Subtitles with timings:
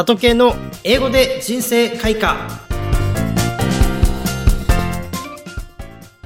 [0.00, 2.48] 里系の英語で人生開花。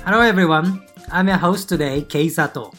[0.04, 2.70] Hello everyone, I'm your host today, k Sato.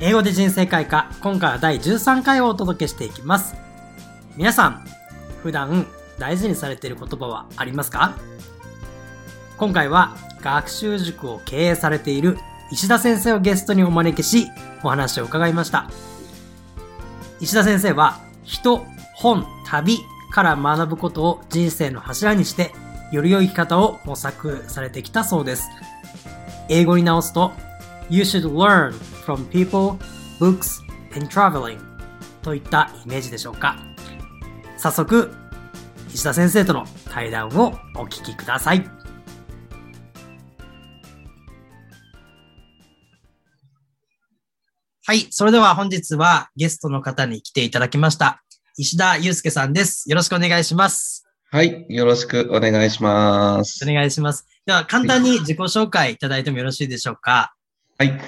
[0.00, 1.08] 英語で人生開花。
[1.20, 3.54] 今回は第13回をお届けしていきます。
[4.36, 4.84] 皆さん
[5.40, 5.86] 普段
[6.18, 8.16] 大事にされている言葉はありますか？
[9.56, 12.38] 今回は学習塾を経営されている
[12.72, 14.48] 石田先生をゲストにお招きし
[14.82, 15.88] お話を伺いました。
[17.38, 18.84] 石田先生は人、
[19.14, 20.00] 本、旅
[20.30, 22.74] から学ぶことを人生の柱にして、
[23.10, 25.66] より良い生き方を模索されてきたそうです。
[26.68, 27.52] 英語に直すと、
[28.10, 28.92] You should learn
[29.24, 29.98] from people,
[30.38, 30.82] books,
[31.16, 31.78] and traveling
[32.42, 33.78] といったイメージでしょうか。
[34.76, 35.32] 早速、
[36.12, 38.84] 石田先生との対談をお聞きください。
[45.06, 45.28] はい。
[45.30, 48.42] それでは本日はゲストの方に来ていただきました。
[48.78, 50.08] 石田祐介さんです。
[50.08, 51.26] よろしくお願いします。
[51.50, 51.84] はい。
[51.90, 53.84] よろしくお願いします。
[53.86, 54.46] お願いします。
[54.64, 57.54] では、簡単に自己紹介いただいてもよろしいでしょうか？
[57.98, 58.18] はい。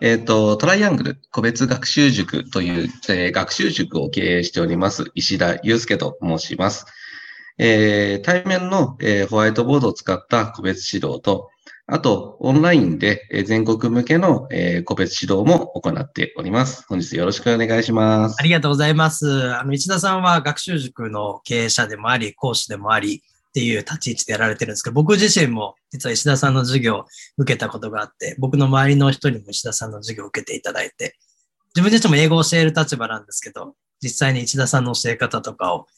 [0.00, 6.86] えっ、ー、と、トライアングル個別学習塾という、えー、学習塾を経営しております、石田祐介と申します。
[7.58, 11.50] えー、対面の、えー、ホワイトボードを使った個別指導と、
[11.92, 14.48] あと、オンラインで全国向けの
[14.84, 16.84] 個別指導も行っております。
[16.88, 18.36] 本日よろしくお願いします。
[18.38, 19.52] ありがとうございます。
[19.56, 27.04] あの、市田さんは学習塾の経営者でもあり、講師でもあり、っていう立ち位置でやられてるんですけど、僕自身も実は石田さんの授業を
[27.38, 31.16] 受けたことがあって、僕の周りの人にも石田さんの授業を受けていただいて、
[31.74, 35.88] 自分自身も英語を教える立場なんですけど、実際に石田さんの教え方とかを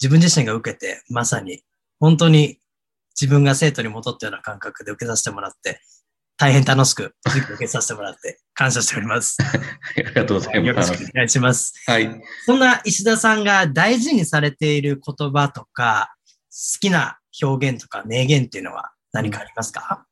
[0.00, 1.64] 自分自身が受けて、まさに
[1.98, 2.60] 本当に
[3.18, 5.80] 自分が生徒に戻ったような感覚で受けさせてもらって、
[6.36, 9.36] 大変楽しく授業受けさせてもらって 感謝しております。
[9.42, 10.66] ありがとうございます。
[10.66, 11.74] よろしくお願いします。
[11.86, 12.22] はい。
[12.46, 16.14] そんな石田さんが大事にされている言葉とか、
[16.50, 20.06] 好きな表現とか名言っていうのは何かありますか、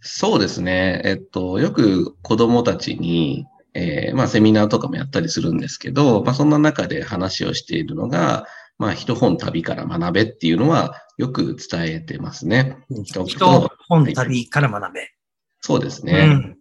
[0.00, 1.00] そうですね。
[1.04, 8.46] えっと、よく子供たちに、えー、まあセミナーとかもやったりするんですけど、まあそんな中で話をしているのが、
[8.78, 12.78] まあ一本旅から学べっていうのはよく伝えてますね。
[12.90, 13.24] 人
[13.88, 15.10] 本旅から学べ。
[15.60, 16.12] そうですね。
[16.12, 16.58] うん、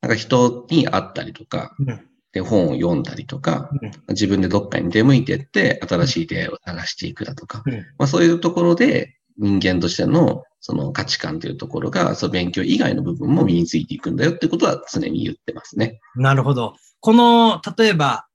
[0.00, 7.62] なんか人に会ったりとか、うん、で本を読んだりとか、うん、自分でどっかに出向いてって新しい出会いを探していくだとか、
[7.98, 16.00] まあそういうところで人間としてのその価値観というところが、その勉強以外の部分も身についていくんだよってことは常に言ってますね。
[16.14, 16.74] なるほど。
[17.00, 18.28] この、例えば、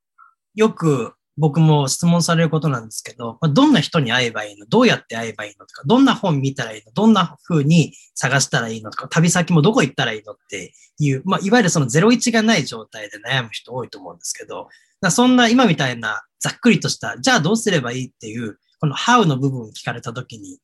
[0.53, 4.65] よく僕も質問されることなんですけど、ま、どんな人に会えばいいの？
[4.65, 6.91] どうやって会えばいいのとか、どんな本見たらいいの？
[6.91, 14.69] どんな風に探したらいいのとか、旅先もどこ行ったらいいのっていう、まあ、いわゆるその01がない状態で悩む人多いと思うんですけど、
[15.11, 20.59] そんな今みたいなざっくりとした、じゃあどうすればいいっていう、この how の部分を聞かれたときに、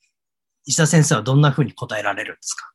[0.66, 2.72] 石田先生はどんな風に答えられるんですか？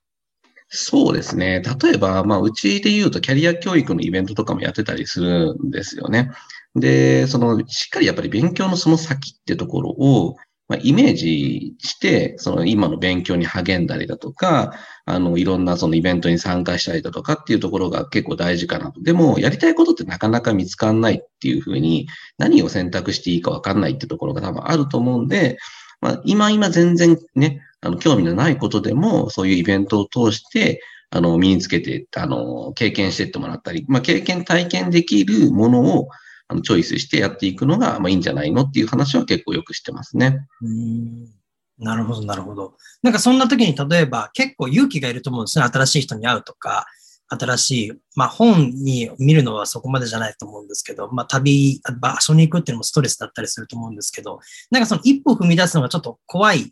[0.70, 1.62] そうですね。
[1.80, 6.30] 例えば、まあ、うちで言うとキャリア教育のイベントとかもやってたりするんですよね。
[6.80, 10.36] で、その、しっかりやっぱり勉強のその先ってところを、
[10.68, 14.74] まあ、イメージして、その今の勉強に励んだりだとか、
[15.06, 19.00] あの、いろんなそのイベントに参加したりだとかっていうところが結構大事かなと。
[19.00, 22.06] でも、やりたいことってなかなか見つかんないっていうふうに、
[22.36, 25.56] 何を選択していいかわかんないってところが多分あると思うんで、
[26.02, 36.08] まあ、今今全然ね、あの、興味のないことでも、そういうイベントを通して、あの、身につけて、あの、経験してってもらったり、まあ、経験、体験できるものを、
[36.48, 40.46] あのチョイスしてやっていくのが、まあ、いいんじゃないのっていう話は結構よくしてますね。
[40.62, 41.26] うん
[41.78, 42.74] なるほど、なるほど。
[43.02, 45.64] なんかそんな時に例えば結構勇気がいると思うんですね。
[45.64, 46.86] 新しい人に会うとか、
[47.28, 56.66] 新しい、まあ本に見るのはそこまでじゃないと思うんですけど、まあ旅、場所に行くっていうのもストレスだったりすると思うんですけど、なんかその一歩踏み出すのがちょっと怖いっ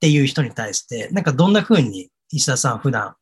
[0.00, 3.14] ていう人に対して、なんかどんな風に石田さん普段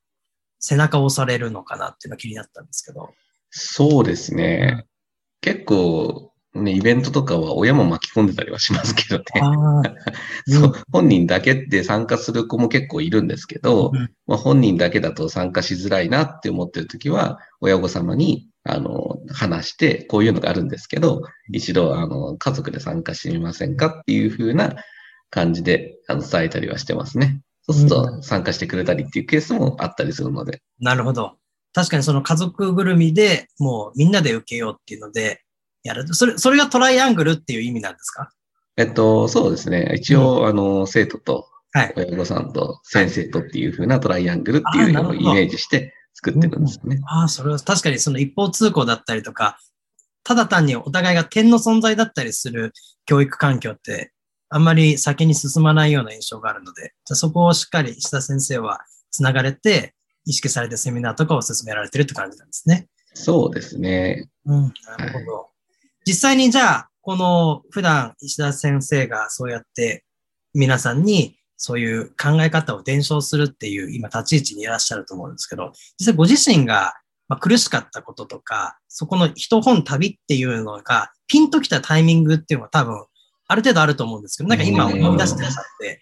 [0.59, 3.11] 背中を押されるのかなっていうのが気になったんですけど。
[3.51, 4.87] そうですね。
[5.45, 9.25] 結構、ね、イベントとかは親も巻き込んでたりはしますけどね。
[10.49, 21.21] そう、本人だけで参加する子も結構いるんですけど、うん、まあ、本人だけだと参加しづらいなって思ってるときは、親御様に、あの、話して、こういうのがあるんですけど、
[21.53, 24.77] 一度、あの、家族で参加してみませんかっていう風な
[25.29, 27.43] 感じで、あの、伝えたりはしてますね。
[27.67, 30.63] そうすると参加してくれたりっていうケースもあったりするので。
[30.81, 31.37] なるほど。
[31.75, 35.43] 確かにその家族ぐるみでもうみんなで受けようっていうので
[35.83, 36.07] やる。
[36.15, 38.31] それ、それがトライアングルっていう意味なんですか？
[38.77, 39.93] えっと、そうですね。
[39.97, 41.49] 一応、うん、あの、生徒と、
[41.97, 47.01] 親御さんと先生とっていうふうなトライアングルっていうのをイメージして作ってるんですね。
[47.07, 49.59] ああ、それは確かにその一方通行だったりとか、
[50.23, 52.73] ただ単にお互いが点の存在だったりする
[53.05, 54.13] 教育環境って
[54.49, 58.81] あんまり先に進まないような印象があるので、じゃそこをしっかり石田先生は
[59.11, 59.95] 繋がれて、
[60.25, 62.89] 意識されてセミナーとかを進められてるって感じなんですね。
[63.15, 64.29] そうですね。
[64.47, 65.35] うん、なるほど。
[65.35, 65.47] はい、
[66.07, 70.05] 実際にじゃあ、この普段石田先生がそうやって
[70.55, 76.95] 皆さんにそういう考え方を伝承するっていう今立ち位置にいらっしゃると思うんですけど、実際ご自身が
[77.41, 83.05] 苦しかったこととか、そこの一本旅っていうのがピンときたタイミングっていうのは多分
[83.47, 86.01] ある程度あると思うんですけど、なんか今思い出してらっしゃって、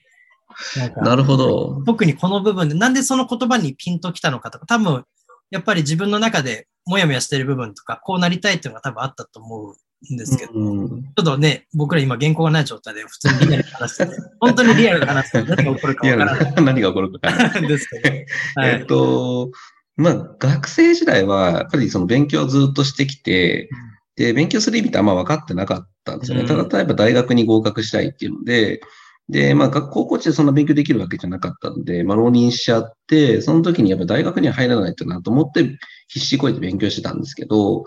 [0.96, 1.82] なるほど。
[1.86, 5.04] 特にこの部分で、なんでその言葉にピンときたのかとか、多分、
[5.50, 9.74] やっぱり自分の中でもやもやしてる部分とか、こうなりたいっていうのが多分あったと思
[10.10, 16.54] うんですけど、うん、ちょっとね、僕ら今原稿がない状態で普通にリアルに話してて、 本当にリアルに話して何が起こるかわからない。
[16.64, 17.62] 何が起こるかわからない。
[17.68, 18.26] ですけ
[18.56, 18.60] ど。
[18.60, 19.50] はい、えっと、
[19.96, 23.68] まあ、学生時代は、やっぱりその勉強をずっとしてきて、
[24.16, 26.44] で、勉強する意味ってあんま分かってなかったんですよね。
[26.46, 28.80] ただ、例えば大学に合格したいっていうので、
[29.28, 35.78] で、まあ、学校コーチでそんな勉強できるわけじゃなかったんで、まあ、浪人しちゃって、その時にやっぱ大学には入らないとなと思って、
[36.08, 37.84] 必死こいて勉強してたんですけど、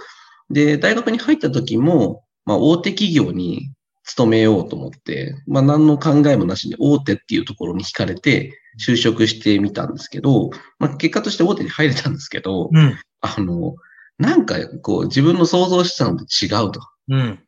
[0.49, 3.71] で、大学に入った時も、まあ、大手企業に
[4.03, 13.75] 勤めようと思って、まあ、何の考えもなしに大手っていうところに惹かれて、就職してみたんですけど、まあ、結果として大手に入れたんですけど、うん、あの、
[14.17, 16.81] なんか、こう、自分の想像してたのと違うと。
[17.09, 17.39] うん。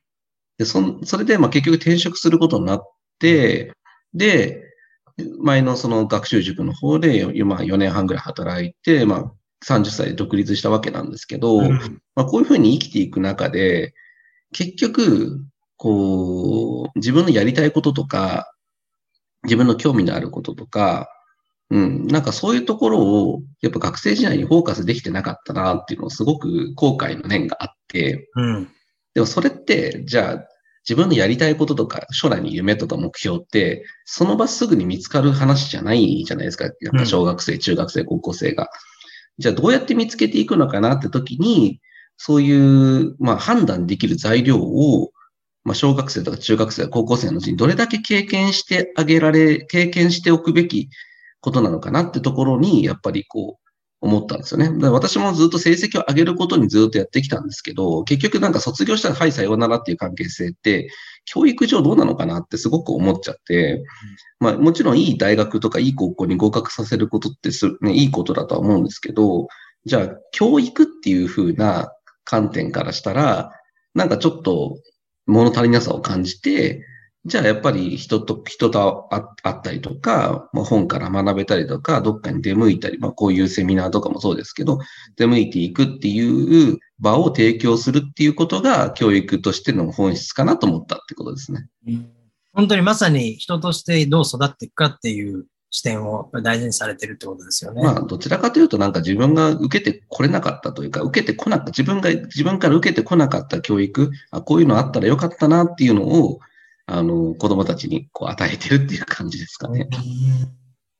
[0.57, 2.85] で、そ、それで、まあ、結局転職することになって、
[3.19, 3.73] で、
[5.39, 9.31] 前のその学習塾の方で、今4年半ぐらい働いて、まあ、
[9.65, 13.93] 30歳で独立したわけなんですけど、うん、まあ、こういうふうに生きていく中で、
[14.53, 15.43] 結局、
[15.77, 18.51] こう、自分のやりたいこととか、
[19.43, 21.09] 自分の興味のあることとか、
[21.69, 28.69] うん、なんかそういうところを、やっぱ学生時代にフォーカスできてなかったなっていうのをすごく後悔の念があって、うん、
[29.13, 30.47] でもそれって、じゃあ
[30.87, 36.63] 自分のやりたいこととか、将来の夢とか目標って、その場すぐに見つかる話じゃないじゃないですか。
[36.63, 38.69] やっぱ小学生、中学生、高校生が。
[39.37, 41.81] じゃあどうやって見つけていくのかなって時に、
[42.15, 45.11] そういう、まあ判断できる材料を、
[45.65, 50.89] まあ小学生とか中学生、高校生のうちにどれだけ経験してあげられ、経験しておくべき
[51.41, 53.66] ことなのかなってところに、やっぱりこう、
[53.99, 54.77] 思ったんですよね。
[54.77, 60.89] で私もずっと成績を上げることにずっとやってきたんですけど、結局なんか卒業したらはい、さようならっていう関係性って、
[61.25, 63.83] 教育上どうなのかなってすごく思っちゃって、
[64.39, 69.47] まあもちろんいい大学とかいい高校に合格させることってす、ね、いいことだとは思うんですけど、
[69.85, 71.91] じゃあ教育っていう風な
[72.23, 73.51] 観点からしたら、
[73.95, 74.77] なんかちょっと
[75.25, 76.85] 物足りなさを感じて、
[77.27, 79.21] じゃあやっぱり人と、人と会
[79.53, 84.79] ったりとか、まあ、本から学べたりとか、どっかに出向いたり、まあこういうセミナーとかもそうですけど、
[85.17, 91.67] 出向いていくっていう場を提供するっていうことが教育としての本質かなと思ったってことですね。
[92.53, 97.83] 本当にまさに人としてどう育っていくかっていう視点を大事にされてるってことですよね。
[97.83, 106.39] まあ、どちらかというと、なんか自分が受けてこれなかったというか、受けてこなかった、自分が、自分から受けてこなかった教育、あ、こういうのあったらよかったなっていうのを、
[106.87, 109.89] あの、子供たちにこう与えてるっていう感じですかね。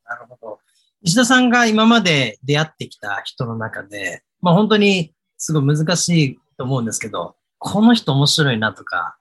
[0.05, 0.59] なるほど。
[1.01, 9.17] 石田さんが今まで出会ってきた人の中で、まあ本当にすごい難しいと思うんですけど、この人面白いなとか、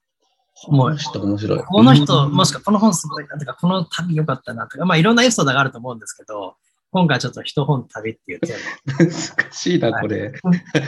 [0.69, 1.59] もう、この人面白い。
[1.61, 6.57] この人、もしくはこの本すごいなとか、この旅良かったなとか、まあいろんなエピソードがあると思うんですけど、
[6.91, 8.57] 今回ちょっと一本旅っていうテー
[8.87, 8.97] マ。
[9.07, 10.33] 難しいな、これ。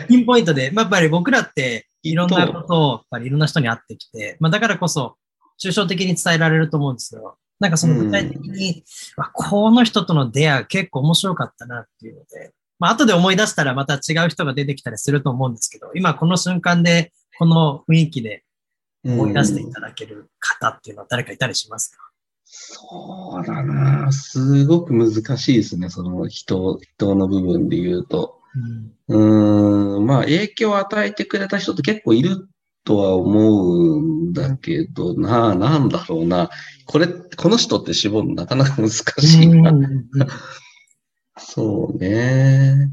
[0.08, 5.16] ピンポイントで、まあ、やっぱり僕らっていろんなことを、やっぱりいろんな人に会ってきて、まあだからこそ、
[5.62, 7.38] 抽象的に伝えられると思うんですよ。
[7.60, 8.84] なんかその具体的に、
[9.16, 18.44] うん、この人との出会い結構面白かったなっていうので、まあ後で思い出したらまた違う人が出てきたりすると思うんですけど、今この瞬間でこの雰囲気で
[19.04, 21.98] 思い出していただける方っていうのは誰かいたりしますか、
[22.44, 24.10] そうだな。
[24.12, 25.90] すごく難しいですね。
[25.90, 28.38] その人、人の部分で言うと。
[29.08, 30.06] うん、うん。
[30.06, 32.48] まあ影響を与えてくれた人って結構いる
[32.88, 36.48] とは思うんだけどな、なんだろうな。
[36.86, 39.74] これ、この人って絞るのなかなか難しいな。
[41.36, 42.90] そうね。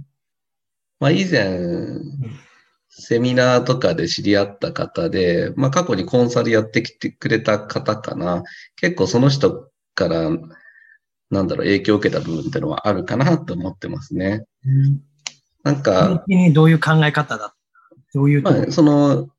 [1.00, 1.62] まあ以前、
[2.90, 8.44] セミナーとかで知り合った方で、まあ過去にコンサルやってきてくれた方かな。
[8.76, 10.30] 結構その人から、
[11.30, 14.44] なんだろう、影響を受けた部分っていうのはあるかなと思ってますね。
[14.66, 15.02] うん、
[15.64, 16.26] なんか。
[16.52, 17.56] どういう考え方だ
[18.14, 19.30] どういうまあ、その、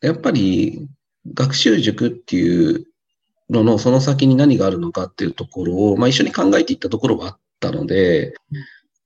[0.00, 0.88] やっぱり
[1.34, 2.86] 学習塾っていう
[3.50, 8.34] ののその先に何があるのかっていうところを、まあ、一緒に考えていったところはあったので、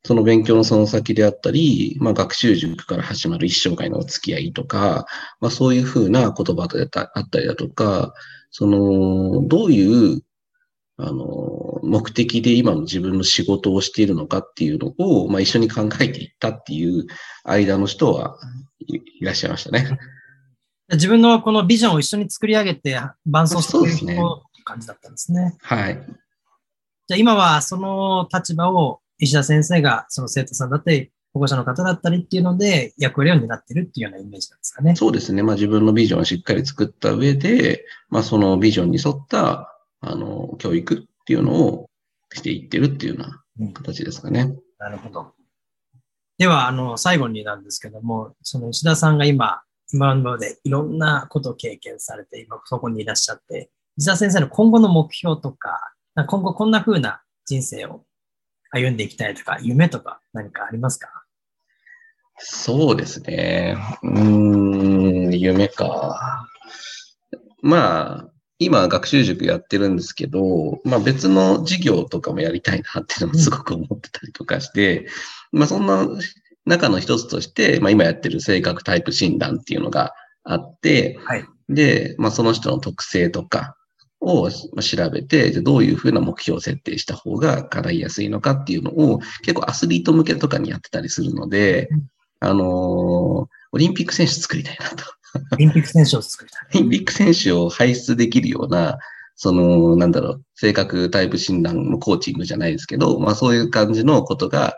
[0.03, 5.07] その勉強のその先であったり、まあ、学習塾から始まる一生涯のお付き合いとか、
[5.41, 8.15] まあ、そういうふうな言葉であったりだとか、
[8.51, 10.23] その、どういう、
[10.97, 17.07] あの、目的で今の自分の仕事をしているのかっていうのを、まあ、一緒に考えていったっていう
[17.45, 18.39] 間の人は
[18.87, 19.99] いいらっしゃいましたね。
[20.93, 25.57] 自分のこのビジョンを一緒に作り上げて伴走してくれる人そうですね感じだったんですね。
[25.63, 25.95] はい。
[27.09, 34.97] じゃあ今はその立場を石田先生がその生徒さんだったり、保護者の方だったりっていうので役割を担ってるっていうようなイメージなんですかね。
[34.97, 35.43] そうですね。
[35.43, 41.91] まあ自分のビジョンをしっかり作った上で、まあそのビジョンに沿った、あの、教育っていうのを
[42.33, 43.25] していってるっていうよ
[43.59, 44.55] うな形ですかね。
[44.79, 45.33] なるほど。
[46.39, 49.61] では、あの、最後になんですけども、その石田さんが今、
[49.93, 58.05] 今までいろんなことを経験されて、今そこにいらっしゃって、石田先生の今後の目標とか、か今後こんな風な人生を
[58.71, 61.09] 歩んでいきたいとか、夢とか何かありますか？
[62.39, 63.77] そうですね。
[64.03, 66.47] うーん、夢か。
[67.63, 75.09] まあ、今学習塾やってるんですけど、まあ別の授業とかもやりたいなっていうのもすごく思ってたりとかして、
[75.51, 76.07] まあそんな
[76.71, 81.45] 中の一つとして、まあ今やってる性格タイプ診断っていうのがあって、はい。
[81.69, 83.77] で、まあその人の特性とか
[84.21, 91.89] をまあ調べて、じゃあどういうふうな目標を設定した方が叶いやすいのかっていうのを結構アスリート向けとかにやってたりするので、
[92.41, 95.05] あのーオリンピック選手作りたいなと。
[95.53, 96.81] オリンピック選手を作りたい。
[96.81, 98.99] オリンピック選手を輩出できるような、
[99.37, 104.75] その、なんだろう、性格タイプ診断のコーチングじゃないですけど、まあそういう感じのことが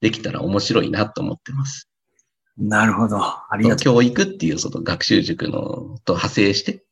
[0.00, 1.88] できたら面白いなと思ってます。
[2.56, 3.18] なるほど。
[3.18, 3.94] ありがとう。
[3.94, 6.82] 教育っていうその学習塾のと派生して、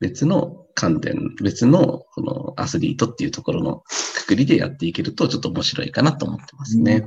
[0.00, 3.84] 別の観点、別のこのアスリートっていうところの
[4.16, 7.06] くくりでやっていけるとちょっと面白いかなと思ってますね。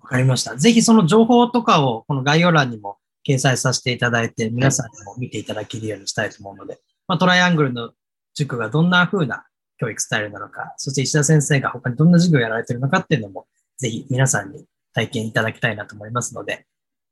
[0.00, 0.56] わかりました。
[0.56, 7.92] ぜひその情報とかをこの概要欄にも掲載させていただいて、皆さんにも見ていただけるようにしたいと思うので、まあ、トライアングルの
[8.34, 9.44] 塾がどんな風な
[9.78, 13.46] 教育スタイルなのか、そして石田先生が他にどんな授業をやられているのかっていうのも、
[13.78, 14.64] ぜひ皆さんに
[14.94, 16.66] 体験いただきたいなと思いますので、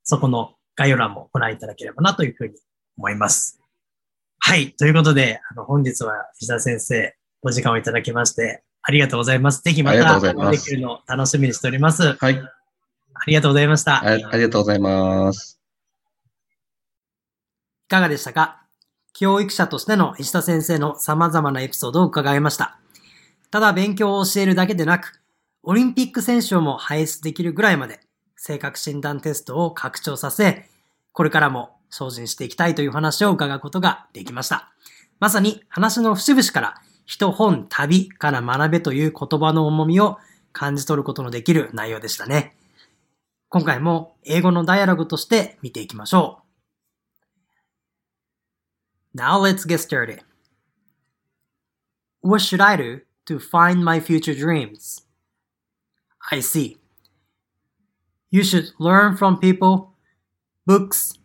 [0.05, 2.55] そこの概要欄もご覧いただければなというふうに
[2.97, 3.61] 思います。
[4.39, 4.73] はい。
[4.73, 9.63] ということで、あの、本日は石田先生、お時間をいただきまして、ありがとうございます。
[9.63, 12.15] ぜひまたできるのを楽しみにしております。
[12.15, 12.39] はい。
[12.39, 13.97] ありがとうございました。
[13.97, 15.61] あありがとうございます。
[17.87, 18.63] いかがでしたか？
[19.13, 22.79] 教育者としての石田先生の様々なエピソードを伺いました。
[23.51, 25.20] ただ勉強を教えるだけでなく、
[25.63, 28.01] オリンピック選手をも輩出できるぐらいまで
[28.37, 30.67] 性格診断テストを拡張させ、
[31.13, 34.73] これからも精進していきたいという話を伺うことができました。
[35.19, 36.75] まさに話の節々から
[37.05, 40.19] 人本旅から学べという言葉の重みを
[40.53, 42.57] 感じ取ることのできる内容でしたね。
[43.51, 46.43] 今回も英語のダイアログとして見ていきましょ
[49.15, 49.19] う。
[49.19, 50.21] Now let's get started.
[52.23, 55.10] What should I do to find my future dreams?
[56.33, 56.77] I see.
[58.31, 59.97] You should learn from people,
[60.65, 61.19] books,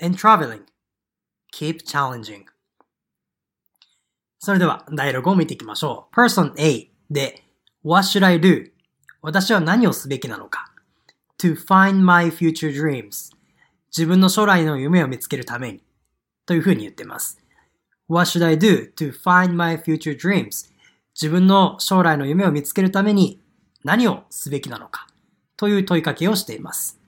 [0.00, 0.62] and traveling.
[1.52, 2.44] Keep challenging.
[4.38, 6.14] それでは、ダイログを見ていきましょう。
[6.14, 7.42] Person A で、
[7.82, 8.70] What should I do?
[9.20, 10.70] 私は何をすべきなのか
[11.40, 13.32] ?To find my future dreams.
[13.90, 15.82] 自分の将来の夢を見つけるために。
[16.46, 17.40] というふうに言っています。
[18.08, 20.70] What should I do to find my future dreams?
[21.20, 23.41] 自分の将来の夢を見つけるために
[23.84, 25.06] 何をすべきなのか
[25.56, 26.98] という問いかけをしています。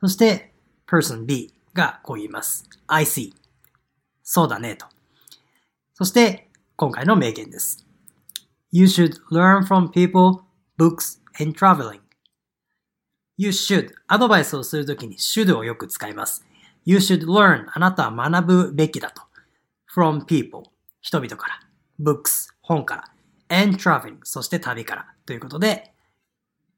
[0.00, 0.52] そして、
[0.86, 2.68] person B がこう言います。
[2.86, 3.32] I see.
[4.22, 4.86] そうだねと。
[5.94, 7.86] そして、今回の名言です。
[8.70, 10.42] You should learn from people,
[10.78, 12.00] books, and traveling.
[13.36, 16.44] You should アドバイスをするときに should をよく使います。
[16.84, 19.22] You should learn あなたは学ぶべきだと。
[19.94, 20.64] from people
[21.00, 21.60] 人々から。
[22.00, 23.13] books 本から。
[23.54, 25.06] And traveling そして旅から。
[25.26, 25.92] ということで、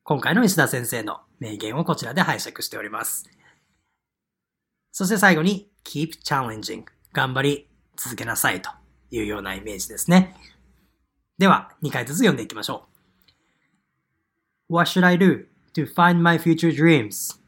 [0.05, 3.29] 今回の石田先生の名言をこちらで拝借しております。
[4.93, 8.71] そして最後に keep challenging 頑張り続けなさいと
[9.11, 10.37] いうようなイメージですね。
[11.39, 12.87] では、2回ずつ読んでいきましょ
[14.69, 14.75] う。
[14.75, 17.39] What should I do to find my future dreams?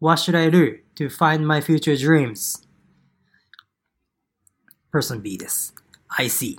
[0.00, 2.66] What should I do to find my future dreams?
[4.92, 5.74] Person B です。
[6.08, 6.58] I see.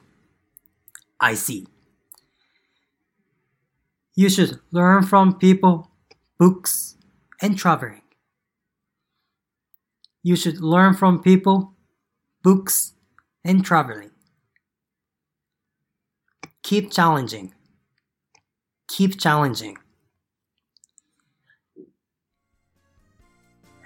[1.23, 1.65] I see.
[4.13, 5.89] You should learn from people,
[6.37, 6.97] books,
[7.41, 8.01] and traveling.
[10.21, 11.75] You should learn from people,
[12.43, 12.95] books,
[13.45, 14.11] and traveling.
[16.61, 17.53] Keep challenging.
[18.89, 19.77] Keep challenging.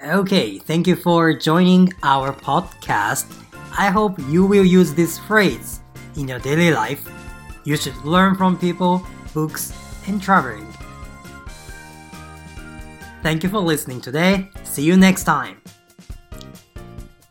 [0.04, 3.28] Okay, thank you for joining our podcast.
[3.78, 5.82] I hope you will use this phrase
[6.16, 7.08] in your daily life.
[7.68, 9.02] You should learn from people,
[9.34, 9.74] books,
[10.08, 10.66] and traveling.
[13.22, 14.50] Thank you for listening today.
[14.64, 15.58] See you next time.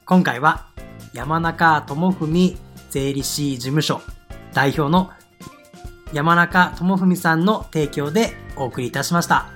[0.05, 0.67] 今回は
[1.15, 2.55] 山中智文
[2.91, 4.03] 税理士事務所
[4.53, 5.11] 代表の
[6.13, 9.56] 山中智文さんの提供でお送りいたしました。